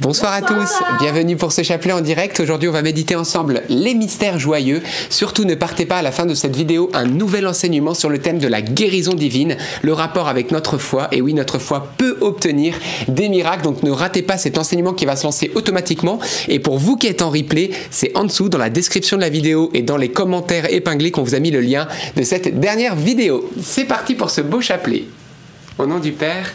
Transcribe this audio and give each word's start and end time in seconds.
Bonsoir, 0.00 0.32
à 0.32 0.40
tous, 0.40 0.82
bienvenue 0.98 1.36
pour 1.36 1.52
ce 1.52 1.62
chapelet 1.62 1.92
en 1.92 2.00
direct. 2.00 2.40
Aujourd'hui, 2.40 2.70
on 2.70 2.72
va 2.72 2.80
méditer 2.80 3.16
ensemble 3.16 3.62
les 3.68 3.92
mystères 3.92 4.38
joyeux. 4.38 4.80
Surtout, 5.10 5.44
ne 5.44 5.54
partez 5.54 5.84
pas 5.84 5.98
à 5.98 6.02
la 6.02 6.10
fin 6.10 6.24
de 6.24 6.32
cette 6.32 6.56
vidéo 6.56 6.88
un 6.94 7.04
nouvel 7.04 7.46
enseignement 7.46 7.92
sur 7.92 8.08
le 8.08 8.18
thème 8.18 8.38
de 8.38 8.48
la 8.48 8.62
guérison 8.62 9.12
divine, 9.12 9.58
le 9.82 9.92
rapport 9.92 10.28
avec 10.28 10.52
notre 10.52 10.78
foi. 10.78 11.08
Et 11.12 11.20
oui, 11.20 11.34
notre 11.34 11.58
foi 11.58 11.92
peut 11.98 12.16
obtenir 12.22 12.76
des 13.08 13.28
miracles, 13.28 13.62
donc 13.62 13.82
ne 13.82 13.90
ratez 13.90 14.22
pas 14.22 14.38
cet 14.38 14.56
enseignement 14.56 14.94
qui 14.94 15.04
va 15.04 15.16
se 15.16 15.24
lancer 15.24 15.52
automatiquement. 15.54 16.18
Et 16.48 16.60
pour 16.60 16.78
vous 16.78 16.96
qui 16.96 17.06
êtes 17.06 17.20
en 17.20 17.28
replay, 17.28 17.68
c'est 17.90 18.16
en 18.16 18.24
dessous 18.24 18.48
dans 18.48 18.56
la 18.56 18.70
description 18.70 19.18
de 19.18 19.22
la 19.22 19.28
vidéo 19.28 19.68
et 19.74 19.82
dans 19.82 19.98
les 19.98 20.08
commentaires 20.08 20.72
épinglés 20.72 21.10
qu'on 21.10 21.24
vous 21.24 21.34
a 21.34 21.40
mis 21.40 21.50
le 21.50 21.60
lien 21.60 21.86
de 22.16 22.22
cette 22.22 22.58
dernière 22.58 22.96
vidéo. 22.96 23.50
C'est 23.62 23.84
parti 23.84 24.14
pour 24.14 24.30
ce 24.30 24.40
beau 24.40 24.62
chapelet. 24.62 25.04
Au 25.76 25.84
nom 25.84 25.98
du 25.98 26.12
Père 26.12 26.54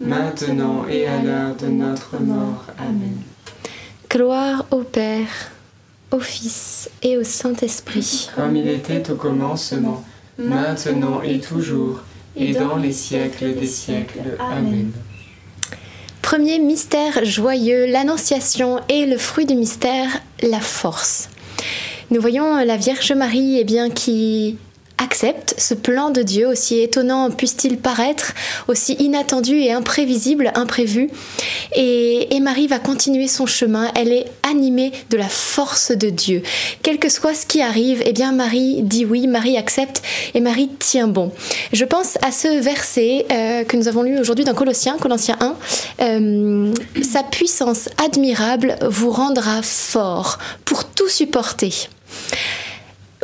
maintenant 0.00 0.86
et 0.88 1.06
à 1.06 1.22
l'heure 1.22 1.54
de 1.56 1.66
notre 1.66 2.18
mort. 2.18 2.64
Amen. 2.78 3.16
Gloire 4.08 4.66
au 4.70 4.80
Père, 4.80 5.52
au 6.10 6.18
Fils 6.18 6.90
et 7.02 7.16
au 7.16 7.22
Saint-Esprit. 7.22 8.30
Comme 8.34 8.56
il 8.56 8.68
était 8.68 9.10
au 9.10 9.14
commencement 9.14 10.04
maintenant 10.38 11.22
et 11.22 11.38
toujours, 11.38 12.00
et 12.36 12.52
dans 12.52 12.76
les 12.76 12.92
siècles 12.92 13.54
des 13.54 13.66
siècles. 13.66 14.36
Amen. 14.38 14.90
Premier 16.22 16.58
mystère 16.58 17.24
joyeux, 17.24 17.86
l'Annonciation 17.86 18.80
et 18.88 19.06
le 19.06 19.18
fruit 19.18 19.46
du 19.46 19.54
mystère, 19.54 20.08
la 20.42 20.60
force. 20.60 21.28
Nous 22.10 22.20
voyons 22.20 22.56
la 22.64 22.76
Vierge 22.76 23.12
Marie 23.12 23.58
eh 23.58 23.64
bien, 23.64 23.90
qui 23.90 24.56
accepte 25.00 25.54
ce 25.58 25.74
plan 25.74 26.10
de 26.10 26.22
Dieu, 26.22 26.46
aussi 26.46 26.80
étonnant 26.80 27.30
puisse-t-il 27.30 27.78
paraître, 27.78 28.34
aussi 28.68 28.94
inattendu 28.94 29.56
et 29.56 29.72
imprévisible, 29.72 30.52
imprévu. 30.54 31.10
Et, 31.74 32.38
Marie 32.40 32.68
va 32.68 32.78
continuer 32.78 33.28
son 33.28 33.44
chemin, 33.44 33.92
elle 33.94 34.12
est 34.12 34.24
animée 34.48 34.92
de 35.10 35.18
la 35.18 35.28
force 35.28 35.92
de 35.92 36.08
Dieu. 36.08 36.42
Quel 36.82 36.98
que 36.98 37.10
soit 37.10 37.34
ce 37.34 37.44
qui 37.44 37.60
arrive, 37.60 38.02
eh 38.06 38.12
bien 38.12 38.32
Marie 38.32 38.82
dit 38.82 39.04
oui, 39.04 39.26
Marie 39.26 39.58
accepte 39.58 40.02
et 40.32 40.40
Marie 40.40 40.70
tient 40.78 41.06
bon. 41.06 41.32
Je 41.74 41.84
pense 41.84 42.16
à 42.22 42.32
ce 42.32 42.48
verset 42.60 43.26
euh, 43.30 43.64
que 43.64 43.76
nous 43.76 43.88
avons 43.88 44.02
lu 44.02 44.18
aujourd'hui 44.18 44.46
dans 44.46 44.54
Colossiens, 44.54 44.96
Colossiens 44.96 45.36
1. 45.40 45.54
Euh, 46.00 46.72
Sa 47.02 47.22
puissance 47.22 47.90
admirable 48.02 48.76
vous 48.88 49.10
rendra 49.10 49.60
fort 49.62 50.38
pour 50.64 50.84
tout 50.84 51.08
supporter. 51.08 51.90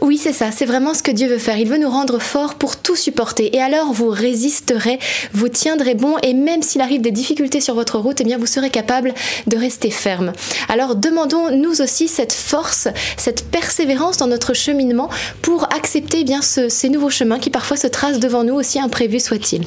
Oui, 0.02 0.18
c'est 0.18 0.34
ça, 0.34 0.50
c'est 0.52 0.66
vraiment 0.66 0.92
ce 0.92 1.02
que 1.02 1.10
Dieu 1.10 1.26
veut 1.26 1.38
faire. 1.38 1.56
Il 1.56 1.68
veut 1.68 1.78
nous 1.78 1.88
rendre 1.88 2.18
forts 2.18 2.56
pour 2.56 2.76
tout 2.76 2.96
supporter. 2.96 3.56
Et 3.56 3.62
alors, 3.62 3.94
vous 3.94 4.10
résisterez, 4.10 4.98
vous 5.32 5.48
tiendrez 5.48 5.94
bon, 5.94 6.16
et 6.22 6.34
même 6.34 6.60
s'il 6.60 6.82
arrive 6.82 7.00
des 7.00 7.10
difficultés 7.10 7.62
sur 7.62 7.74
votre 7.74 7.98
route, 7.98 8.20
eh 8.20 8.24
bien, 8.24 8.36
vous 8.36 8.46
serez 8.46 8.68
capable 8.68 9.14
de 9.46 9.56
rester 9.56 9.90
ferme. 9.90 10.32
Alors, 10.68 10.96
demandons 10.96 11.50
nous 11.50 11.80
aussi 11.80 12.08
cette 12.08 12.34
force, 12.34 12.88
cette 13.16 13.50
persévérance 13.50 14.18
dans 14.18 14.26
notre 14.26 14.52
cheminement 14.52 15.08
pour 15.40 15.64
accepter 15.74 16.20
eh 16.20 16.24
bien 16.24 16.42
ces 16.42 16.88
nouveaux 16.90 17.10
chemins 17.10 17.38
qui 17.38 17.50
parfois 17.50 17.78
se 17.78 17.86
tracent 17.86 18.20
devant 18.20 18.44
nous, 18.44 18.54
aussi 18.54 18.78
imprévus 18.78 19.20
soient-ils. 19.20 19.64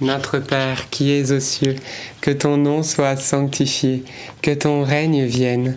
Notre 0.00 0.38
Père 0.38 0.88
qui 0.90 1.10
es 1.12 1.32
aux 1.32 1.40
cieux, 1.40 1.74
que 2.20 2.30
ton 2.30 2.56
nom 2.56 2.82
soit 2.82 3.16
sanctifié, 3.16 4.04
que 4.42 4.52
ton 4.52 4.84
règne 4.84 5.24
vienne, 5.24 5.76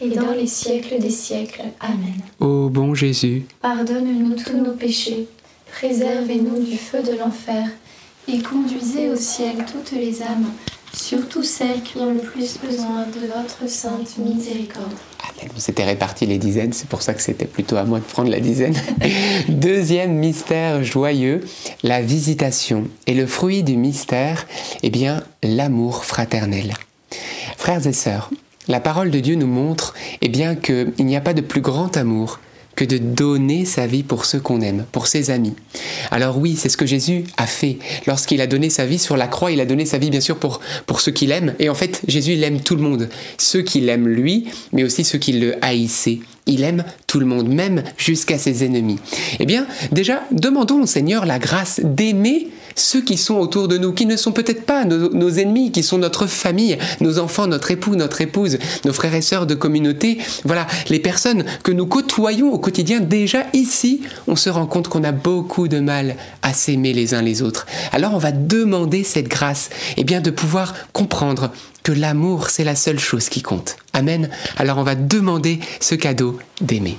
et 0.00 0.10
dans 0.10 0.32
les 0.32 0.46
siècles 0.46 0.98
des 0.98 1.10
siècles. 1.10 1.62
Amen. 1.80 2.20
Ô 2.40 2.68
bon 2.68 2.94
Jésus, 2.94 3.44
Pardonne-nous 3.60 4.36
tous 4.36 4.56
nos 4.56 4.72
péchés, 4.72 5.26
préservez-nous 5.72 6.64
du 6.64 6.76
feu 6.76 7.02
de 7.02 7.18
l'enfer, 7.18 7.68
et 8.28 8.40
conduisez 8.40 9.08
au 9.08 9.16
ciel 9.16 9.56
toutes 9.72 9.92
les 9.92 10.22
âmes, 10.22 10.50
surtout 10.92 11.42
celles 11.42 11.82
qui 11.82 11.96
ont 11.98 12.12
le 12.12 12.20
plus 12.20 12.58
besoin 12.58 13.06
de 13.06 13.26
votre 13.26 13.70
sainte 13.70 14.18
miséricorde. 14.18 14.92
Amen. 15.22 15.50
On 15.56 15.58
s'était 15.58 15.84
réparti 15.84 16.26
les 16.26 16.38
dizaines, 16.38 16.72
c'est 16.72 16.88
pour 16.88 17.02
ça 17.02 17.14
que 17.14 17.22
c'était 17.22 17.46
plutôt 17.46 17.76
à 17.76 17.84
moi 17.84 17.98
de 18.00 18.04
prendre 18.04 18.30
la 18.30 18.40
dizaine. 18.40 18.74
Deuxième 19.48 20.14
mystère 20.14 20.84
joyeux, 20.84 21.40
la 21.82 22.02
visitation. 22.02 22.84
Et 23.06 23.14
le 23.14 23.26
fruit 23.26 23.62
du 23.62 23.76
mystère, 23.76 24.46
eh 24.82 24.90
bien, 24.90 25.22
l'amour 25.42 26.04
fraternel. 26.04 26.74
Frères 27.56 27.86
et 27.86 27.92
sœurs, 27.92 28.30
la 28.68 28.80
parole 28.80 29.10
de 29.10 29.20
Dieu 29.20 29.34
nous 29.34 29.46
montre 29.46 29.94
eh 30.20 30.28
bien 30.28 30.54
qu'il 30.54 30.92
n'y 30.98 31.16
a 31.16 31.20
pas 31.20 31.34
de 31.34 31.40
plus 31.40 31.60
grand 31.60 31.96
amour 31.96 32.38
que 32.78 32.84
de 32.84 32.98
donner 32.98 33.64
sa 33.64 33.88
vie 33.88 34.04
pour 34.04 34.24
ceux 34.24 34.38
qu'on 34.38 34.60
aime, 34.60 34.84
pour 34.92 35.08
ses 35.08 35.30
amis. 35.30 35.54
Alors 36.12 36.38
oui, 36.38 36.54
c'est 36.56 36.68
ce 36.68 36.76
que 36.76 36.86
Jésus 36.86 37.24
a 37.36 37.48
fait. 37.48 37.78
Lorsqu'il 38.06 38.40
a 38.40 38.46
donné 38.46 38.70
sa 38.70 38.86
vie 38.86 39.00
sur 39.00 39.16
la 39.16 39.26
croix, 39.26 39.50
il 39.50 39.60
a 39.60 39.66
donné 39.66 39.84
sa 39.84 39.98
vie 39.98 40.10
bien 40.10 40.20
sûr 40.20 40.36
pour, 40.36 40.60
pour 40.86 41.00
ceux 41.00 41.10
qu'il 41.10 41.32
aime. 41.32 41.54
Et 41.58 41.68
en 41.70 41.74
fait, 41.74 42.02
Jésus, 42.06 42.34
il 42.34 42.44
aime 42.44 42.60
tout 42.60 42.76
le 42.76 42.82
monde. 42.82 43.08
Ceux 43.36 43.62
qui 43.62 43.80
l'aiment 43.80 44.06
lui, 44.06 44.46
mais 44.72 44.84
aussi 44.84 45.02
ceux 45.02 45.18
qui 45.18 45.32
le 45.32 45.56
haïssaient. 45.60 46.20
Il 46.46 46.62
aime 46.62 46.84
tout 47.08 47.18
le 47.18 47.26
monde, 47.26 47.48
même 47.48 47.82
jusqu'à 47.96 48.38
ses 48.38 48.64
ennemis. 48.64 49.00
Eh 49.40 49.44
bien, 49.44 49.66
déjà, 49.90 50.22
demandons 50.30 50.82
au 50.82 50.86
Seigneur 50.86 51.26
la 51.26 51.40
grâce 51.40 51.80
d'aimer 51.82 52.46
ceux 52.80 53.02
qui 53.02 53.16
sont 53.16 53.36
autour 53.36 53.68
de 53.68 53.78
nous, 53.78 53.92
qui 53.92 54.06
ne 54.06 54.16
sont 54.16 54.32
peut-être 54.32 54.64
pas 54.64 54.84
nos, 54.84 55.30
ennemis, 55.30 55.72
qui 55.72 55.82
sont 55.82 55.98
notre 55.98 56.26
famille, 56.26 56.78
nos 57.00 57.18
enfants, 57.18 57.46
notre 57.46 57.70
époux, 57.70 57.96
notre 57.96 58.20
épouse, 58.20 58.58
nos 58.84 58.92
frères 58.92 59.14
et 59.14 59.22
sœurs 59.22 59.46
de 59.46 59.54
communauté. 59.54 60.18
Voilà, 60.44 60.66
les 60.88 60.98
personnes 60.98 61.44
que 61.62 61.72
nous 61.72 61.86
côtoyons 61.86 62.52
au 62.52 62.58
quotidien. 62.58 63.00
Déjà 63.00 63.44
ici, 63.52 64.02
on 64.26 64.36
se 64.36 64.50
rend 64.50 64.66
compte 64.66 64.88
qu'on 64.88 65.04
a 65.04 65.12
beaucoup 65.12 65.68
de 65.68 65.80
mal 65.80 66.16
à 66.42 66.52
s'aimer 66.52 66.92
les 66.92 67.14
uns 67.14 67.22
les 67.22 67.42
autres. 67.42 67.66
Alors 67.92 68.14
on 68.14 68.18
va 68.18 68.32
demander 68.32 69.04
cette 69.04 69.28
grâce, 69.28 69.70
et 69.96 70.04
bien 70.04 70.20
de 70.20 70.30
pouvoir 70.30 70.74
comprendre 70.92 71.50
que 71.82 71.92
l'amour, 71.92 72.50
c'est 72.50 72.64
la 72.64 72.76
seule 72.76 72.98
chose 72.98 73.28
qui 73.28 73.42
compte. 73.42 73.76
Amen. 73.92 74.28
Alors 74.56 74.78
on 74.78 74.82
va 74.82 74.94
demander 74.94 75.60
ce 75.80 75.94
cadeau 75.94 76.38
d'aimer. 76.60 76.98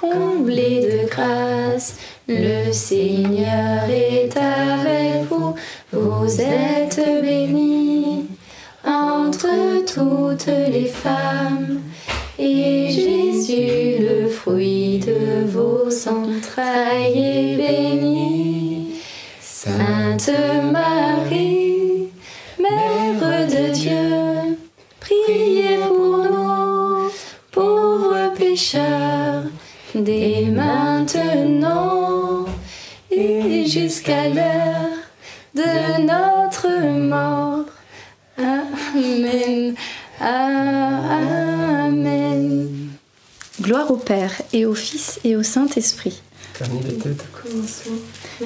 comblée 0.00 0.80
de 0.80 1.08
grâce, 1.08 1.96
le 2.26 2.72
Seigneur 2.72 3.84
est 3.88 4.34
avec 4.36 5.28
vous, 5.28 5.54
vous 5.92 6.40
êtes 6.40 7.00
bénie 7.22 8.26
entre 8.84 9.84
toutes 9.84 10.46
les 10.46 10.86
femmes, 10.86 11.80
et 12.38 12.88
Jésus, 12.90 13.98
le 14.00 14.28
fruit 14.28 15.00
de 15.00 15.44
vos 15.46 15.88
entrailles, 16.08 17.18
est 17.18 17.56
béni. 17.56 18.94
Sainte 19.40 20.30
jusqu'à 34.10 34.28
l'heure 34.28 34.90
de 35.54 36.02
notre 36.02 36.68
mort. 36.98 37.66
Amen. 38.38 39.74
Amen. 40.20 40.78
Gloire 43.60 43.90
au 43.90 43.96
Père 43.96 44.32
et 44.52 44.66
au 44.66 44.74
Fils 44.74 45.18
et 45.24 45.34
au 45.36 45.42
Saint-Esprit. 45.42 46.22
Comme 46.58 46.80
il 46.82 46.94
était 46.94 47.10
au 47.10 47.14
commencement, 47.32 47.96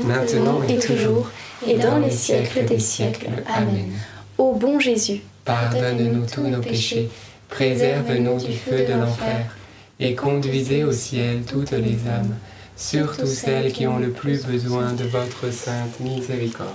maintenant 0.05 0.63
et 0.69 0.79
toujours, 0.79 1.31
et 1.67 1.77
dans 1.79 1.99
les 1.99 2.11
siècles 2.11 2.65
des 2.65 2.79
siècles. 2.79 3.31
Amen. 3.47 3.93
Ô 4.39 4.53
bon 4.55 4.79
Jésus, 4.79 5.23
Pardonne-nous 5.45 6.27
tous 6.27 6.47
nos 6.47 6.61
péchés, 6.61 7.11
préserve-nous 7.49 8.39
du 8.39 8.53
feu 8.53 8.85
de 8.87 8.93
l'enfer, 8.95 9.47
et 10.01 10.15
conduisez 10.15 10.85
au 10.85 10.93
ciel 10.93 11.43
toutes 11.43 11.73
les 11.73 11.99
âmes, 12.09 12.37
surtout 12.77 13.27
celles 13.27 13.73
qui 13.73 13.87
ont 13.87 13.99
le 13.99 14.11
plus 14.11 14.45
besoin 14.45 14.93
de 14.93 15.05
votre 15.05 15.53
sainte 15.53 16.01
miséricorde. 16.01 16.69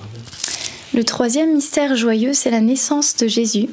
Le 0.93 1.03
troisième 1.03 1.53
mystère 1.53 1.95
joyeux, 1.95 2.33
c'est 2.33 2.51
la 2.51 2.61
naissance 2.61 3.15
de 3.15 3.27
Jésus. 3.27 3.69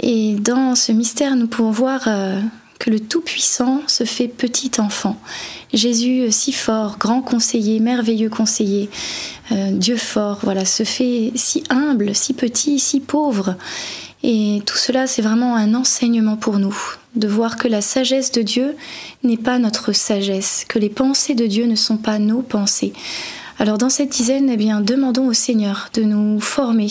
Et 0.00 0.34
dans 0.34 0.74
ce 0.74 0.92
mystère, 0.92 1.36
nous 1.36 1.46
pouvons 1.46 1.70
voir 1.70 2.02
euh, 2.06 2.40
que 2.78 2.90
le 2.90 3.00
Tout-Puissant 3.00 3.82
se 3.86 4.04
fait 4.04 4.28
petit 4.28 4.72
enfant. 4.78 5.16
Jésus, 5.72 6.22
euh, 6.22 6.30
si 6.30 6.52
fort, 6.52 6.98
grand 6.98 7.22
conseiller, 7.22 7.80
merveilleux 7.80 8.28
conseiller, 8.28 8.88
euh, 9.52 9.70
Dieu 9.72 9.96
fort, 9.96 10.40
voilà, 10.42 10.64
se 10.64 10.84
fait 10.84 11.32
si 11.34 11.64
humble, 11.70 12.14
si 12.14 12.34
petit, 12.34 12.78
si 12.78 13.00
pauvre. 13.00 13.56
Et 14.22 14.62
tout 14.66 14.76
cela, 14.76 15.06
c'est 15.06 15.22
vraiment 15.22 15.56
un 15.56 15.74
enseignement 15.74 16.36
pour 16.36 16.58
nous, 16.58 16.76
de 17.18 17.28
voir 17.28 17.56
que 17.56 17.68
la 17.68 17.80
sagesse 17.80 18.32
de 18.32 18.42
Dieu 18.42 18.76
n'est 19.22 19.36
pas 19.36 19.58
notre 19.58 19.92
sagesse, 19.92 20.64
que 20.68 20.78
les 20.78 20.88
pensées 20.88 21.34
de 21.34 21.46
Dieu 21.46 21.66
ne 21.66 21.74
sont 21.74 21.98
pas 21.98 22.18
nos 22.18 22.42
pensées. 22.42 22.92
Alors 23.58 23.76
dans 23.76 23.90
cette 23.90 24.10
dizaine, 24.10 24.48
eh 24.50 24.56
bien, 24.56 24.80
demandons 24.80 25.26
au 25.26 25.32
Seigneur 25.32 25.90
de 25.94 26.02
nous 26.02 26.40
former 26.40 26.88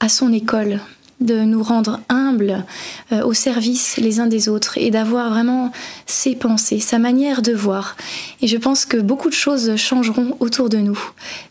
à 0.00 0.08
son 0.08 0.32
école, 0.32 0.80
de 1.20 1.40
nous 1.42 1.62
rendre 1.62 2.00
humbles 2.08 2.64
euh, 3.12 3.22
au 3.22 3.34
service 3.34 3.98
les 3.98 4.20
uns 4.20 4.26
des 4.26 4.48
autres 4.48 4.78
et 4.78 4.90
d'avoir 4.90 5.28
vraiment 5.28 5.70
ses 6.06 6.34
pensées, 6.34 6.80
sa 6.80 6.98
manière 6.98 7.42
de 7.42 7.52
voir. 7.52 7.96
Et 8.40 8.46
je 8.46 8.56
pense 8.56 8.86
que 8.86 8.96
beaucoup 8.96 9.28
de 9.28 9.34
choses 9.34 9.76
changeront 9.76 10.36
autour 10.40 10.70
de 10.70 10.78
nous. 10.78 10.98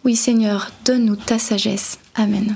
Oui 0.03 0.15
Seigneur, 0.15 0.71
donne-nous 0.85 1.15
ta 1.15 1.37
sagesse. 1.37 1.99
Amen. 2.15 2.55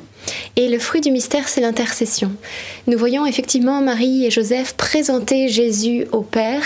Et 0.55 0.67
le 0.67 0.79
fruit 0.79 1.01
du 1.01 1.11
mystère, 1.11 1.47
c'est 1.47 1.61
l'intercession. 1.61 2.31
Nous 2.87 2.97
voyons 2.97 3.25
effectivement 3.25 3.81
Marie 3.81 4.25
et 4.25 4.31
Joseph 4.31 4.73
présenter 4.73 5.47
Jésus 5.47 6.07
au 6.11 6.21
Père. 6.21 6.63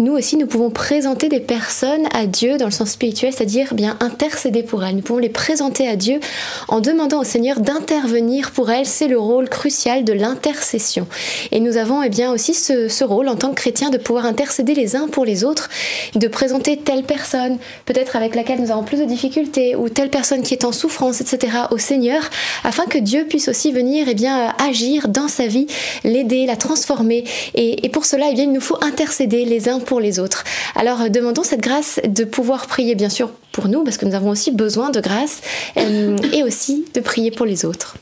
Nous 0.00 0.12
aussi, 0.12 0.36
nous 0.36 0.46
pouvons 0.46 0.70
présenter 0.70 1.28
des 1.28 1.40
personnes 1.40 2.06
à 2.14 2.26
Dieu 2.26 2.56
dans 2.56 2.66
le 2.66 2.70
sens 2.70 2.92
spirituel, 2.92 3.32
c'est-à-dire 3.32 3.74
bien 3.74 3.96
intercéder 3.98 4.62
pour 4.62 4.84
elles. 4.84 4.94
Nous 4.94 5.02
pouvons 5.02 5.18
les 5.18 5.28
présenter 5.28 5.88
à 5.88 5.96
Dieu 5.96 6.20
en 6.68 6.78
demandant 6.78 7.22
au 7.22 7.24
Seigneur 7.24 7.58
d'intervenir 7.58 8.52
pour 8.52 8.70
elles. 8.70 8.86
C'est 8.86 9.08
le 9.08 9.18
rôle 9.18 9.48
crucial 9.48 10.04
de 10.04 10.12
l'intercession. 10.12 11.08
Et 11.50 11.58
nous 11.58 11.78
avons 11.78 12.00
eh 12.04 12.10
bien 12.10 12.32
aussi 12.32 12.54
ce, 12.54 12.86
ce 12.86 13.02
rôle 13.02 13.26
en 13.26 13.34
tant 13.34 13.50
que 13.50 13.56
chrétiens 13.56 13.90
de 13.90 13.98
pouvoir 13.98 14.24
intercéder 14.24 14.72
les 14.72 14.94
uns 14.94 15.08
pour 15.08 15.24
les 15.24 15.42
autres, 15.42 15.68
de 16.14 16.28
présenter 16.28 16.76
telle 16.76 17.02
personne, 17.02 17.58
peut-être 17.84 18.14
avec 18.14 18.36
laquelle 18.36 18.60
nous 18.60 18.70
avons 18.70 18.84
plus 18.84 19.00
de 19.00 19.04
difficultés, 19.04 19.74
ou 19.74 19.88
telle 19.88 20.10
personne 20.10 20.42
qui 20.42 20.54
est 20.54 20.64
en 20.64 20.70
souffrance, 20.70 21.20
etc., 21.20 21.54
au 21.72 21.78
Seigneur, 21.78 22.22
afin 22.62 22.86
que 22.86 22.98
Dieu 22.98 23.26
puisse 23.28 23.48
aussi 23.48 23.72
venir 23.72 24.06
eh 24.08 24.14
bien 24.14 24.54
agir 24.64 25.08
dans 25.08 25.26
sa 25.26 25.48
vie, 25.48 25.66
l'aider, 26.04 26.46
la 26.46 26.54
transformer. 26.54 27.24
Et, 27.56 27.88
pour 27.88 28.04
cela, 28.04 28.26
eh 28.30 28.34
bien, 28.34 28.44
il 28.44 28.52
nous 28.52 28.60
faut 28.60 28.78
intercéder 28.80 29.44
les 29.44 29.68
uns 29.68 29.80
pour 29.80 29.87
les 29.96 30.18
autres. 30.18 30.44
Alors 30.74 31.00
euh, 31.00 31.08
demandons 31.08 31.42
cette 31.42 31.60
grâce 31.60 32.00
de 32.06 32.24
pouvoir 32.24 32.66
prier 32.66 32.94
bien 32.94 33.08
sûr 33.08 33.30
pour 33.52 33.68
nous, 33.68 33.82
parce 33.82 33.96
que 33.96 34.04
nous 34.04 34.14
avons 34.14 34.30
aussi 34.30 34.50
besoin 34.50 34.90
de 34.90 35.00
grâce, 35.00 35.40
euh, 35.78 36.16
et 36.32 36.42
aussi 36.42 36.84
de 36.94 37.00
prier 37.00 37.30
pour 37.30 37.46
les 37.46 37.64
autres. 37.64 37.96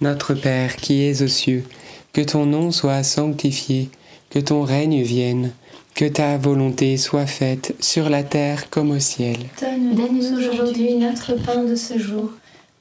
Notre 0.00 0.34
Père 0.34 0.76
qui 0.76 1.04
es 1.04 1.22
aux 1.22 1.28
cieux, 1.28 1.64
que 2.12 2.20
ton 2.20 2.46
nom 2.46 2.70
soit 2.70 3.02
sanctifié, 3.02 3.90
que 4.30 4.38
ton 4.38 4.62
règne 4.62 5.02
vienne, 5.02 5.52
que 5.94 6.04
ta 6.04 6.38
volonté 6.38 6.96
soit 6.96 7.26
faite 7.26 7.74
sur 7.80 8.08
la 8.08 8.22
terre 8.22 8.70
comme 8.70 8.92
au 8.92 9.00
ciel. 9.00 9.36
Donne-nous 9.60 10.38
aujourd'hui 10.38 10.94
notre 10.94 11.34
pain 11.34 11.64
de 11.64 11.74
ce 11.74 11.98
jour. 11.98 12.30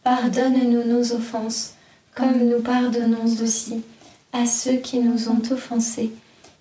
Pardonne-nous 0.03 0.85
nos 0.85 1.11
offenses, 1.13 1.73
comme 2.15 2.47
nous 2.47 2.61
pardonnons 2.61 3.25
aussi 3.43 3.81
à 4.31 4.45
ceux 4.45 4.77
qui 4.77 4.99
nous 4.99 5.27
ont 5.27 5.41
offensés. 5.51 6.11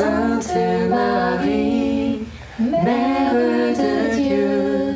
Sainte 0.00 0.56
Marie, 0.88 2.20
Mère 2.58 3.34
de 3.34 4.16
Dieu, 4.16 4.94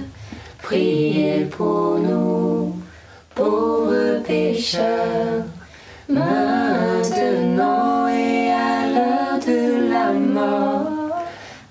priez 0.62 1.44
pour 1.44 1.98
nous, 1.98 2.74
pauvres 3.34 4.22
pécheurs, 4.26 5.44
maintenant 6.08 8.08
et 8.08 8.50
à 8.50 8.86
l'heure 8.94 9.38
de 9.46 9.90
la 9.92 10.10
mort. 10.14 11.22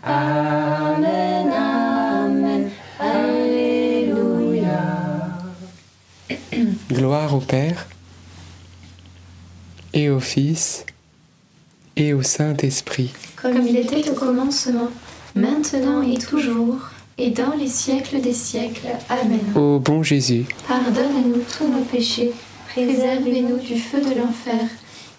Amen, 0.04 1.52
Amen, 1.52 2.70
Alléluia. 3.00 4.84
Gloire 6.88 7.34
au 7.34 7.40
Père, 7.40 7.88
et 9.92 10.12
au 10.12 10.20
Fils, 10.20 10.86
et 11.96 12.14
au 12.14 12.22
Saint-Esprit. 12.22 13.12
Comme 13.44 13.68
il 13.68 13.76
était 13.76 14.10
au 14.10 14.14
commencement, 14.14 14.88
maintenant 15.36 16.02
et 16.02 16.18
toujours, 16.18 16.78
et 17.18 17.30
dans 17.30 17.54
les 17.60 17.68
siècles 17.68 18.22
des 18.22 18.32
siècles. 18.32 18.88
Amen. 19.10 19.42
Ô 19.54 19.80
bon 19.80 20.02
Jésus, 20.02 20.46
Pardonne-nous 20.66 21.42
tous 21.58 21.68
nos 21.68 21.84
péchés, 21.84 22.32
préservez-nous 22.70 23.58
du 23.58 23.78
feu 23.78 24.00
de 24.00 24.18
l'enfer, 24.18 24.70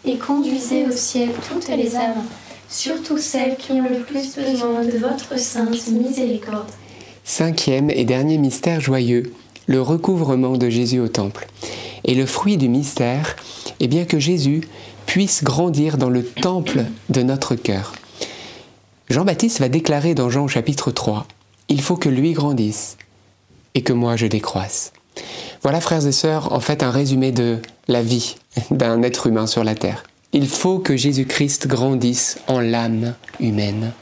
et 0.06 0.16
conduisez 0.16 0.86
au 0.86 0.90
ciel 0.90 1.28
toutes 1.46 1.68
les 1.68 1.96
âmes, 1.96 2.24
surtout 2.70 3.18
celles 3.18 3.56
qui 3.56 3.72
ont 3.72 3.82
le 3.90 4.00
plus 4.00 4.34
besoin 4.34 4.82
de 4.82 4.96
votre 4.96 5.38
sainte 5.38 5.86
miséricorde. 5.88 6.70
cinquième 7.24 7.90
et 7.90 8.06
dernier 8.06 8.38
mystère 8.38 8.80
joyeux, 8.80 9.34
le 9.66 9.82
recouvrement 9.82 10.56
de 10.56 10.70
Jésus 10.70 10.98
au 10.98 11.08
temple. 11.08 11.46
Et 12.04 12.14
le 12.14 12.24
fruit 12.24 12.56
du 12.56 12.70
mystère 12.70 13.36
est 13.80 13.86
bien 13.86 14.06
que 14.06 14.18
Jésus 14.18 14.62
puisse 15.04 15.44
grandir 15.44 15.98
dans 15.98 16.08
le 16.08 16.24
temple 16.24 16.86
de 17.10 17.22
notre 17.22 17.54
cœur. 17.54 17.92
Jean-Baptiste 19.10 19.60
va 19.60 19.68
déclarer 19.68 20.14
dans 20.14 20.30
Jean 20.30 20.48
chapitre 20.48 20.90
3, 20.90 21.26
Il 21.68 21.82
faut 21.82 21.96
que 21.96 22.08
lui 22.08 22.32
grandisse 22.32 22.96
et 23.74 23.82
que 23.82 23.92
moi 23.92 24.16
je 24.16 24.26
décroisse. 24.26 24.94
Voilà 25.62 25.82
frères 25.82 26.06
et 26.06 26.12
sœurs 26.12 26.52
en 26.52 26.60
fait 26.60 26.82
un 26.82 26.90
résumé 26.90 27.30
de 27.30 27.58
la 27.86 28.02
vie 28.02 28.36
d'un 28.70 29.02
être 29.02 29.26
humain 29.26 29.46
sur 29.46 29.62
la 29.62 29.74
terre. 29.74 30.04
Il 30.32 30.48
faut 30.48 30.78
que 30.78 30.96
Jésus-Christ 30.96 31.66
grandisse 31.66 32.38
en 32.46 32.60
l'âme 32.60 33.14
humaine 33.40 33.92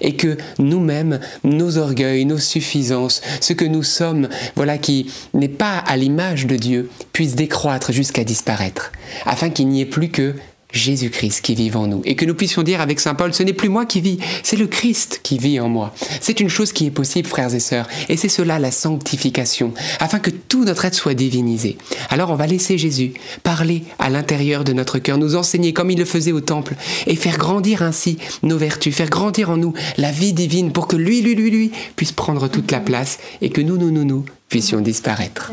et 0.00 0.16
que 0.16 0.36
nous-mêmes, 0.58 1.20
nos 1.44 1.78
orgueils, 1.78 2.24
nos 2.24 2.38
suffisances, 2.38 3.22
ce 3.40 3.52
que 3.52 3.64
nous 3.64 3.84
sommes, 3.84 4.28
voilà 4.56 4.76
qui 4.76 5.10
n'est 5.34 5.48
pas 5.48 5.78
à 5.78 5.96
l'image 5.96 6.46
de 6.46 6.56
Dieu, 6.56 6.90
puisse 7.12 7.36
décroître 7.36 7.92
jusqu'à 7.92 8.24
disparaître, 8.24 8.90
afin 9.24 9.50
qu'il 9.50 9.68
n'y 9.68 9.82
ait 9.82 9.86
plus 9.86 10.08
que 10.08 10.34
Jésus-Christ 10.72 11.40
qui 11.40 11.54
vive 11.54 11.76
en 11.76 11.86
nous. 11.86 12.02
Et 12.04 12.14
que 12.14 12.24
nous 12.24 12.34
puissions 12.34 12.62
dire 12.62 12.80
avec 12.80 13.00
Saint 13.00 13.14
Paul, 13.14 13.32
ce 13.32 13.42
n'est 13.42 13.52
plus 13.52 13.68
moi 13.68 13.86
qui 13.86 14.00
vis, 14.00 14.18
c'est 14.42 14.56
le 14.56 14.66
Christ 14.66 15.20
qui 15.22 15.38
vit 15.38 15.60
en 15.60 15.68
moi. 15.68 15.94
C'est 16.20 16.40
une 16.40 16.48
chose 16.48 16.72
qui 16.72 16.86
est 16.86 16.90
possible, 16.90 17.26
frères 17.26 17.54
et 17.54 17.60
sœurs. 17.60 17.88
Et 18.08 18.16
c'est 18.16 18.28
cela 18.28 18.58
la 18.58 18.70
sanctification, 18.70 19.72
afin 20.00 20.18
que 20.18 20.30
tout 20.30 20.64
notre 20.64 20.84
être 20.84 20.94
soit 20.94 21.14
divinisé. 21.14 21.78
Alors 22.10 22.30
on 22.30 22.34
va 22.34 22.46
laisser 22.46 22.76
Jésus 22.76 23.14
parler 23.42 23.84
à 23.98 24.10
l'intérieur 24.10 24.64
de 24.64 24.72
notre 24.72 24.98
cœur, 24.98 25.18
nous 25.18 25.36
enseigner 25.36 25.72
comme 25.72 25.90
il 25.90 25.98
le 25.98 26.04
faisait 26.04 26.32
au 26.32 26.40
temple, 26.40 26.74
et 27.06 27.16
faire 27.16 27.38
grandir 27.38 27.82
ainsi 27.82 28.18
nos 28.42 28.58
vertus, 28.58 28.94
faire 28.94 29.10
grandir 29.10 29.50
en 29.50 29.56
nous 29.56 29.72
la 29.96 30.12
vie 30.12 30.32
divine 30.32 30.72
pour 30.72 30.86
que 30.86 30.96
lui, 30.96 31.22
lui, 31.22 31.34
lui, 31.34 31.50
lui 31.50 31.72
puisse 31.96 32.12
prendre 32.12 32.48
toute 32.48 32.70
la 32.70 32.80
place 32.80 33.18
et 33.40 33.50
que 33.50 33.60
nous, 33.60 33.78
nous, 33.78 33.90
nous, 33.90 34.04
nous 34.04 34.24
puissions 34.48 34.80
disparaître. 34.80 35.52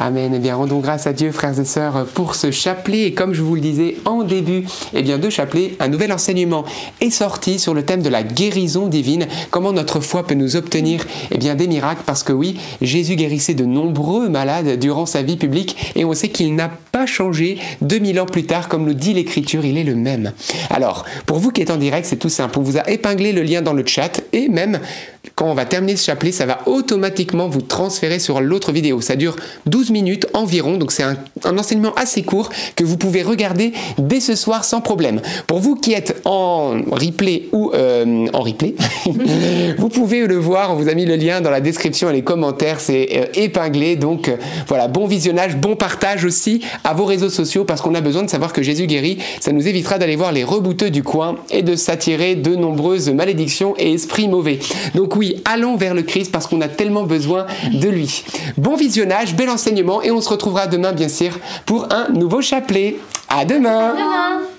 Eh 0.00 0.38
bien, 0.38 0.56
rendons 0.56 0.80
grâce 0.80 1.06
à 1.06 1.12
Dieu, 1.12 1.30
frères 1.32 1.58
et 1.58 1.64
sœurs, 1.64 2.04
pour 2.14 2.34
ce 2.34 2.50
chapelet. 2.50 3.04
Et 3.04 3.14
comme 3.14 3.32
je 3.32 3.42
vous 3.42 3.54
le 3.54 3.60
disais 3.60 3.96
en 4.04 4.22
début, 4.22 4.64
eh 4.92 5.02
bien, 5.02 5.18
de 5.18 5.30
chapelet, 5.30 5.76
un 5.80 5.88
nouvel 5.88 6.12
enseignement 6.12 6.64
est 7.00 7.10
sorti 7.10 7.58
sur 7.58 7.74
le 7.74 7.84
thème 7.84 8.02
de 8.02 8.08
la 8.08 8.22
guérison 8.22 8.86
divine. 8.86 9.26
Comment 9.50 9.72
notre 9.72 10.00
foi 10.00 10.26
peut 10.26 10.34
nous 10.34 10.56
obtenir, 10.56 11.04
eh 11.30 11.38
bien, 11.38 11.54
des 11.54 11.68
miracles? 11.68 12.02
Parce 12.04 12.22
que 12.22 12.32
oui, 12.32 12.58
Jésus 12.82 13.16
guérissait 13.16 13.54
de 13.54 13.64
nombreux 13.64 14.28
malades 14.28 14.78
durant 14.78 15.06
sa 15.06 15.22
vie 15.22 15.36
publique. 15.36 15.92
Et 15.94 16.04
on 16.04 16.12
sait 16.12 16.28
qu'il 16.28 16.54
n'a 16.54 16.70
pas 16.92 17.06
changé 17.06 17.58
2000 17.80 18.20
ans 18.20 18.26
plus 18.26 18.44
tard, 18.44 18.68
comme 18.68 18.86
le 18.86 18.94
dit 18.94 19.14
l'Écriture, 19.14 19.64
il 19.64 19.78
est 19.78 19.84
le 19.84 19.94
même. 19.94 20.32
Alors, 20.70 21.04
pour 21.26 21.38
vous 21.38 21.50
qui 21.50 21.62
êtes 21.62 21.70
en 21.70 21.76
direct, 21.76 22.06
c'est 22.06 22.16
tout 22.16 22.28
simple. 22.28 22.58
On 22.58 22.62
vous 22.62 22.76
a 22.76 22.90
épinglé 22.90 23.32
le 23.32 23.42
lien 23.42 23.62
dans 23.62 23.72
le 23.72 23.86
chat 23.86 24.20
et 24.32 24.48
même 24.48 24.80
quand 25.34 25.50
on 25.50 25.54
va 25.54 25.64
terminer 25.64 25.96
ce 25.96 26.04
chapelet, 26.04 26.32
ça 26.32 26.46
va 26.46 26.60
automatiquement 26.66 27.48
vous 27.48 27.62
transférer 27.62 28.18
sur 28.18 28.40
l'autre 28.40 28.72
vidéo. 28.72 29.00
Ça 29.00 29.16
dure 29.16 29.36
12 29.66 29.90
minutes 29.90 30.26
environ, 30.34 30.76
donc 30.76 30.92
c'est 30.92 31.02
un, 31.02 31.16
enseignement 31.44 31.92
assez 31.94 32.22
court 32.22 32.50
que 32.76 32.84
vous 32.84 32.96
pouvez 32.96 33.22
regarder 33.22 33.72
dès 33.98 34.20
ce 34.20 34.34
soir 34.34 34.64
sans 34.64 34.80
problème. 34.80 35.20
Pour 35.46 35.60
vous 35.60 35.76
qui 35.76 35.92
êtes 35.92 36.20
en 36.24 36.80
replay 36.90 37.48
ou 37.52 37.72
euh, 37.74 38.26
en 38.32 38.40
replay, 38.40 38.74
vous 39.78 39.88
pouvez 39.88 40.26
le 40.26 40.36
voir, 40.36 40.72
on 40.72 40.76
vous 40.76 40.88
a 40.88 40.94
mis 40.94 41.06
le 41.06 41.16
lien 41.16 41.40
dans 41.40 41.50
la 41.50 41.60
description 41.60 42.10
et 42.10 42.12
les 42.12 42.22
commentaires, 42.22 42.80
c'est 42.80 43.08
euh, 43.14 43.24
épinglé. 43.34 43.96
Donc 43.96 44.28
euh, 44.28 44.36
voilà, 44.68 44.88
bon 44.88 45.06
visionnage, 45.06 45.56
bon 45.56 45.76
partage 45.76 46.24
aussi 46.24 46.60
à 46.84 46.94
vos 46.94 47.04
réseaux 47.04 47.30
sociaux 47.30 47.64
parce 47.64 47.80
qu'on 47.80 47.94
a 47.94 48.00
besoin 48.00 48.22
de 48.22 48.30
savoir 48.30 48.52
que 48.52 48.62
Jésus 48.62 48.86
guérit. 48.86 49.18
Ça 49.40 49.52
nous 49.52 49.66
évitera 49.66 49.98
d'aller 49.98 50.16
voir 50.16 50.32
les 50.32 50.44
rebouteux 50.44 50.90
du 50.90 51.02
coin 51.02 51.36
et 51.50 51.62
de 51.62 51.76
s'attirer 51.76 52.34
de 52.34 52.54
nombreuses 52.54 53.08
malédictions 53.10 53.74
et 53.78 53.92
esprits 53.92 54.28
mauvais. 54.28 54.58
Donc 54.94 55.13
oui, 55.16 55.42
allons 55.44 55.76
vers 55.76 55.94
le 55.94 56.02
Christ 56.02 56.32
parce 56.32 56.46
qu'on 56.46 56.60
a 56.60 56.68
tellement 56.68 57.04
besoin 57.04 57.46
de 57.72 57.88
lui. 57.88 58.24
Bon 58.56 58.76
visionnage, 58.76 59.34
bel 59.34 59.50
enseignement 59.50 60.02
et 60.02 60.10
on 60.10 60.20
se 60.20 60.28
retrouvera 60.28 60.66
demain 60.66 60.92
bien 60.92 61.08
sûr 61.08 61.38
pour 61.66 61.92
un 61.92 62.08
nouveau 62.10 62.40
chapelet. 62.42 62.96
À 63.28 63.44
demain. 63.44 63.94
demain. 63.94 64.53